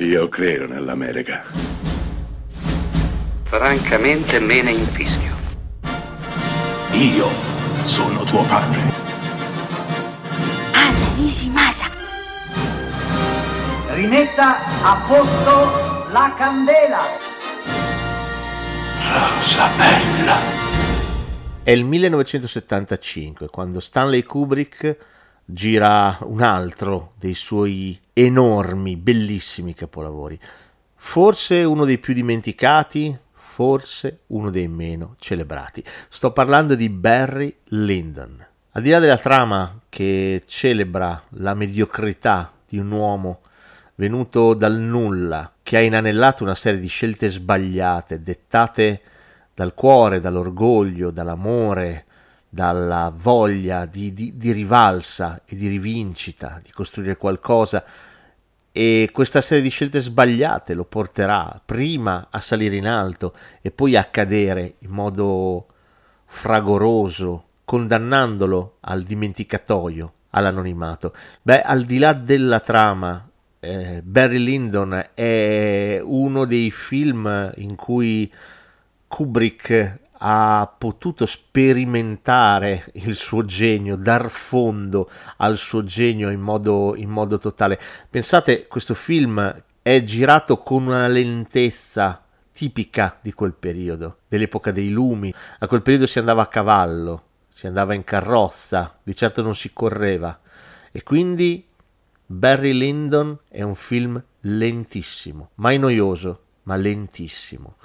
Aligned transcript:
Io 0.00 0.28
credo 0.28 0.68
nell'America. 0.68 1.42
Francamente 3.42 4.38
me 4.38 4.62
ne 4.62 4.70
infischio. 4.70 5.34
Io 6.92 7.26
sono 7.82 8.22
tuo 8.22 8.44
padre. 8.44 8.78
Anna 10.70 11.14
Nishimasa. 11.16 11.90
Rimetta 13.88 14.58
a 14.82 15.04
posto 15.04 16.06
la 16.12 16.32
candela. 16.38 17.00
Rosa 19.02 19.68
bella. 19.76 20.36
È 21.64 21.72
il 21.72 21.84
1975 21.84 23.48
quando 23.48 23.80
Stanley 23.80 24.22
Kubrick 24.22 24.96
gira 25.50 26.18
un 26.24 26.42
altro 26.42 27.14
dei 27.18 27.32
suoi 27.32 27.98
enormi, 28.12 28.96
bellissimi 28.96 29.72
capolavori. 29.72 30.38
Forse 30.94 31.64
uno 31.64 31.86
dei 31.86 31.96
più 31.96 32.12
dimenticati, 32.12 33.18
forse 33.32 34.20
uno 34.26 34.50
dei 34.50 34.68
meno 34.68 35.14
celebrati. 35.18 35.82
Sto 36.10 36.32
parlando 36.32 36.74
di 36.74 36.90
Barry 36.90 37.56
Lyndon. 37.68 38.46
Al 38.72 38.82
di 38.82 38.90
là 38.90 38.98
della 38.98 39.16
trama 39.16 39.80
che 39.88 40.42
celebra 40.46 41.20
la 41.30 41.54
mediocrità 41.54 42.52
di 42.68 42.76
un 42.76 42.90
uomo 42.90 43.40
venuto 43.94 44.52
dal 44.52 44.78
nulla, 44.78 45.50
che 45.62 45.78
ha 45.78 45.80
inanellato 45.80 46.44
una 46.44 46.54
serie 46.54 46.78
di 46.78 46.88
scelte 46.88 47.26
sbagliate, 47.28 48.22
dettate 48.22 49.00
dal 49.54 49.74
cuore, 49.74 50.20
dall'orgoglio, 50.20 51.10
dall'amore, 51.10 52.04
dalla 52.48 53.12
voglia 53.14 53.84
di, 53.84 54.14
di, 54.14 54.36
di, 54.36 54.52
rivalsa 54.52 55.42
e 55.44 55.54
di 55.54 55.68
rivincita, 55.68 56.60
di 56.62 56.70
costruire 56.70 57.16
qualcosa. 57.16 57.84
E 58.72 59.10
questa 59.12 59.40
serie 59.40 59.62
di 59.62 59.70
scelte 59.70 60.00
sbagliate 60.00 60.74
lo 60.74 60.84
porterà 60.84 61.60
prima 61.64 62.28
a 62.30 62.40
salire 62.40 62.76
in 62.76 62.86
alto 62.86 63.34
e 63.60 63.70
poi 63.70 63.96
a 63.96 64.04
cadere 64.04 64.76
in 64.80 64.90
modo 64.90 65.66
fragoroso, 66.26 67.44
condannandolo 67.64 68.76
al 68.80 69.02
dimenticatoio, 69.02 70.12
all'anonimato. 70.30 71.14
Beh, 71.42 71.62
al 71.62 71.82
di 71.82 71.98
là 71.98 72.12
della 72.12 72.60
trama, 72.60 73.28
eh, 73.60 74.00
Barry 74.04 74.38
Lyndon 74.38 75.10
è 75.14 76.00
uno 76.02 76.44
dei 76.44 76.70
film 76.70 77.52
in 77.56 77.74
cui 77.74 78.32
Kubrick 79.08 79.98
ha 80.18 80.74
potuto 80.76 81.26
sperimentare 81.26 82.86
il 82.94 83.14
suo 83.14 83.44
genio, 83.44 83.96
dar 83.96 84.28
fondo 84.28 85.10
al 85.38 85.56
suo 85.56 85.84
genio 85.84 86.30
in 86.30 86.40
modo, 86.40 86.94
in 86.96 87.08
modo 87.08 87.38
totale. 87.38 87.78
Pensate, 88.08 88.66
questo 88.66 88.94
film 88.94 89.62
è 89.82 90.02
girato 90.02 90.58
con 90.58 90.86
una 90.86 91.06
lentezza 91.06 92.24
tipica 92.52 93.18
di 93.20 93.32
quel 93.32 93.54
periodo, 93.54 94.18
dell'epoca 94.26 94.72
dei 94.72 94.90
lumi. 94.90 95.32
A 95.60 95.66
quel 95.68 95.82
periodo 95.82 96.06
si 96.06 96.18
andava 96.18 96.42
a 96.42 96.48
cavallo, 96.48 97.22
si 97.52 97.66
andava 97.66 97.94
in 97.94 98.04
carrozza, 98.04 98.98
di 99.02 99.14
certo 99.14 99.42
non 99.42 99.54
si 99.54 99.72
correva. 99.72 100.40
E 100.90 101.02
quindi 101.04 101.64
Barry 102.26 102.72
Lyndon 102.72 103.38
è 103.48 103.62
un 103.62 103.76
film 103.76 104.20
lentissimo, 104.40 105.50
mai 105.56 105.78
noioso, 105.78 106.42
ma 106.64 106.74
lentissimo 106.76 107.76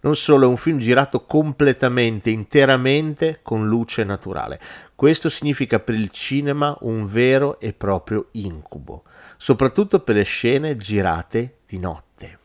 non 0.00 0.16
solo 0.16 0.44
è 0.44 0.48
un 0.48 0.56
film 0.56 0.78
girato 0.78 1.24
completamente, 1.24 2.30
interamente 2.30 3.40
con 3.42 3.66
luce 3.66 4.04
naturale. 4.04 4.60
Questo 4.94 5.28
significa 5.28 5.78
per 5.80 5.94
il 5.94 6.10
cinema 6.10 6.76
un 6.80 7.06
vero 7.06 7.58
e 7.60 7.72
proprio 7.72 8.28
incubo, 8.32 9.04
soprattutto 9.36 10.00
per 10.00 10.16
le 10.16 10.24
scene 10.24 10.76
girate 10.76 11.58
di 11.66 11.78
notte. 11.78 12.38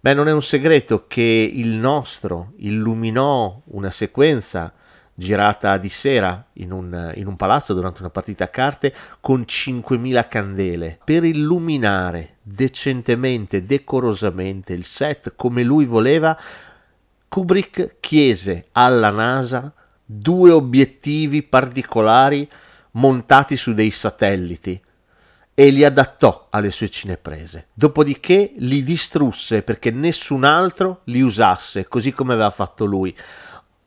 Beh, 0.00 0.12
non 0.12 0.28
è 0.28 0.32
un 0.32 0.42
segreto 0.42 1.06
che 1.08 1.22
il 1.22 1.70
nostro 1.70 2.52
illuminò 2.56 3.58
una 3.68 3.90
sequenza 3.90 4.72
girata 5.14 5.78
di 5.78 5.88
sera 5.88 6.44
in 6.54 6.72
un, 6.72 7.12
in 7.14 7.26
un, 7.26 7.36
palazzo 7.36 7.72
durante 7.72 8.00
una 8.00 8.10
partita 8.10 8.44
a 8.44 8.48
carte 8.48 8.92
con 9.20 9.42
5.000 9.42 10.28
candele 10.28 10.98
per 11.04 11.24
illuminare 11.24 12.36
decentemente, 12.42 13.64
decorosamente 13.64 14.72
il 14.72 14.84
set 14.84 15.34
come 15.36 15.62
lui 15.62 15.86
voleva 15.86 16.36
Kubrick 17.34 17.96
chiese 17.98 18.66
alla 18.70 19.10
NASA 19.10 19.74
due 20.04 20.52
obiettivi 20.52 21.42
particolari 21.42 22.48
montati 22.92 23.56
su 23.56 23.74
dei 23.74 23.90
satelliti 23.90 24.80
e 25.52 25.70
li 25.70 25.84
adattò 25.84 26.46
alle 26.50 26.70
sue 26.70 26.88
cineprese. 26.88 27.66
Dopodiché 27.74 28.52
li 28.58 28.84
distrusse 28.84 29.62
perché 29.62 29.90
nessun 29.90 30.44
altro 30.44 31.00
li 31.06 31.22
usasse, 31.22 31.88
così 31.88 32.12
come 32.12 32.34
aveva 32.34 32.52
fatto 32.52 32.84
lui. 32.84 33.12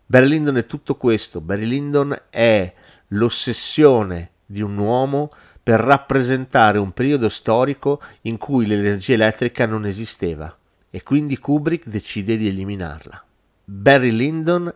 Barry 0.05 0.27
Lyndon 0.27 0.57
è 0.57 0.65
tutto 0.65 0.97
questo. 0.97 1.39
Barry 1.39 1.67
Lyndon 1.67 2.23
è 2.29 2.73
l'ossessione 3.11 4.31
di 4.45 4.61
un 4.61 4.77
uomo 4.77 5.29
per 5.63 5.79
rappresentare 5.79 6.79
un 6.79 6.91
periodo 6.91 7.29
storico 7.29 8.01
in 8.23 8.35
cui 8.35 8.65
l'energia 8.65 9.13
elettrica 9.13 9.65
non 9.65 9.85
esisteva 9.85 10.53
e 10.89 11.01
quindi 11.01 11.37
Kubrick 11.37 11.87
decide 11.87 12.35
di 12.35 12.49
eliminarla. 12.49 13.21
Barry 13.69 14.11
Lyndon 14.11 14.73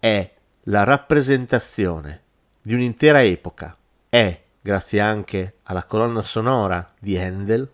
è 0.00 0.34
la 0.64 0.82
rappresentazione 0.82 2.22
di 2.60 2.74
un'intera 2.74 3.22
epoca, 3.22 3.76
è, 4.08 4.42
grazie 4.60 4.98
anche 4.98 5.58
alla 5.62 5.84
colonna 5.84 6.24
sonora 6.24 6.92
di 6.98 7.16
Handel, 7.16 7.70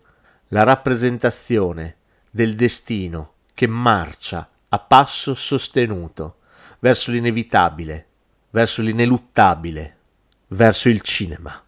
la 0.49 0.61
rappresentazione 0.61 1.95
del 2.29 2.53
destino 2.53 3.33
che 3.55 3.65
marcia 3.65 4.47
a 4.69 4.77
passo 4.77 5.33
sostenuto 5.33 6.37
verso 6.77 7.09
l'inevitabile, 7.09 8.05
verso 8.51 8.83
l'ineluttabile, 8.83 9.97
verso 10.49 10.87
il 10.87 11.01
cinema. 11.01 11.63